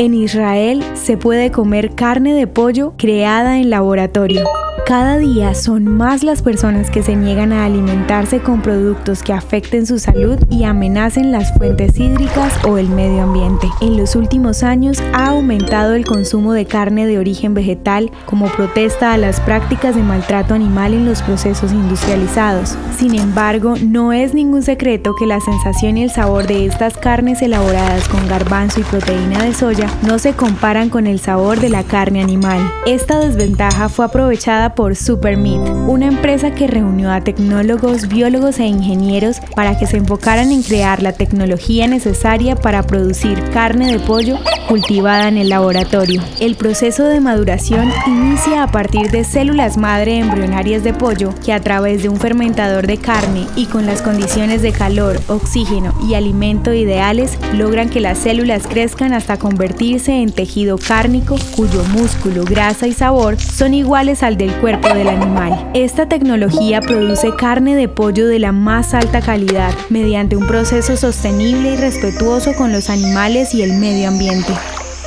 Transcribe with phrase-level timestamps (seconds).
[0.00, 4.46] En Israel se puede comer carne de pollo creada en laboratorio.
[4.90, 9.86] Cada día son más las personas que se niegan a alimentarse con productos que afecten
[9.86, 13.68] su salud y amenacen las fuentes hídricas o el medio ambiente.
[13.80, 19.12] En los últimos años ha aumentado el consumo de carne de origen vegetal como protesta
[19.12, 22.76] a las prácticas de maltrato animal en los procesos industrializados.
[22.98, 27.42] Sin embargo, no es ningún secreto que la sensación y el sabor de estas carnes
[27.42, 31.84] elaboradas con garbanzo y proteína de soya no se comparan con el sabor de la
[31.84, 32.58] carne animal.
[32.86, 38.64] Esta desventaja fue aprovechada por por Supermeat, una empresa que reunió a tecnólogos, biólogos e
[38.64, 44.38] ingenieros para que se enfocaran en crear la tecnología necesaria para producir carne de pollo
[44.70, 46.22] cultivada en el laboratorio.
[46.38, 51.58] El proceso de maduración inicia a partir de células madre embrionarias de pollo que a
[51.58, 56.72] través de un fermentador de carne y con las condiciones de calor, oxígeno y alimento
[56.72, 62.92] ideales logran que las células crezcan hasta convertirse en tejido cárnico cuyo músculo, grasa y
[62.92, 65.68] sabor son iguales al del cuerpo del animal.
[65.74, 71.72] Esta tecnología produce carne de pollo de la más alta calidad mediante un proceso sostenible
[71.72, 74.59] y respetuoso con los animales y el medio ambiente.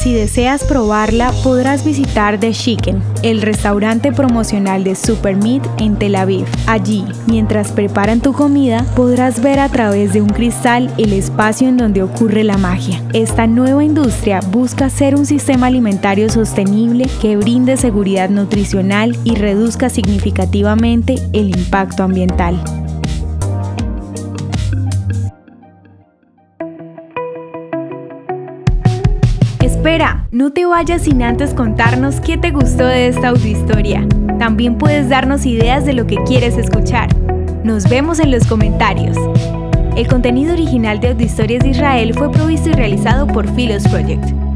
[0.00, 6.46] Si deseas probarla, podrás visitar The Chicken, el restaurante promocional de Supermeat en Tel Aviv.
[6.66, 11.76] Allí, mientras preparan tu comida, podrás ver a través de un cristal el espacio en
[11.76, 13.02] donde ocurre la magia.
[13.12, 19.90] Esta nueva industria busca ser un sistema alimentario sostenible que brinde seguridad nutricional y reduzca
[19.90, 22.79] significativamente el impacto ambiental.
[29.80, 34.06] Espera, no te vayas sin antes contarnos qué te gustó de esta audiohistoria.
[34.38, 37.08] También puedes darnos ideas de lo que quieres escuchar.
[37.64, 39.16] Nos vemos en los comentarios.
[39.96, 44.49] El contenido original de Audiohistorias de Israel fue provisto y realizado por Philos Project.